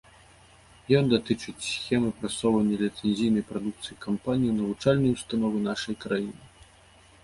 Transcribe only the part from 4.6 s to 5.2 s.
навучальныя